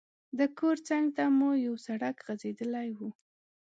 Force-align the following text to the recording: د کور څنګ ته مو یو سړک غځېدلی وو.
د 0.37 0.39
کور 0.59 0.77
څنګ 0.87 1.05
ته 1.15 1.23
مو 1.37 1.49
یو 1.65 1.75
سړک 1.85 2.15
غځېدلی 2.25 2.89
وو. 2.97 3.09